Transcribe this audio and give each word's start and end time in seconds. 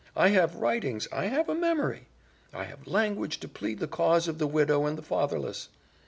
I 0.15 0.29
have 0.29 0.55
writings, 0.55 1.07
I 1.11 1.27
have 1.27 1.47
a 1.47 1.53
memory, 1.53 2.07
I 2.51 2.63
have 2.63 2.87
language 2.87 3.39
to 3.41 3.47
plead 3.47 3.77
the 3.77 3.87
cause 3.87 4.27
of 4.27 4.39
the 4.39 4.47
widow 4.47 4.87
and 4.87 4.97
the 4.97 5.03
fatherless. 5.03 5.69